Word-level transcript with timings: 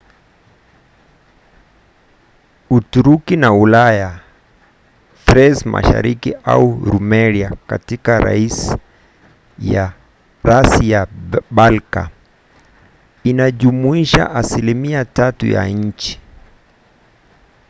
uturuki 2.77 3.35
ya 3.43 3.51
ulaya 3.63 4.09
thrace 5.25 5.65
mashariki 5.69 6.33
au 6.43 6.79
rumelia 6.83 7.49
katika 7.67 8.19
rasi 10.43 10.91
ya 10.91 11.07
balka 11.51 12.09
inajumuisha 13.23 14.31
asilimia 14.35 15.03
3 15.03 15.51
ya 15.53 15.67
nchi 15.67 16.19